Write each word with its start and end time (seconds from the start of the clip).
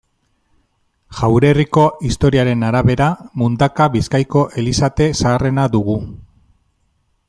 Jaurerriko 1.17 1.83
historiaren 2.09 2.67
arabera, 2.71 3.11
Mundaka 3.43 3.89
Bizkaiko 3.97 4.45
elizate 4.63 5.11
zaharrena 5.23 5.71
dugu. 5.79 6.01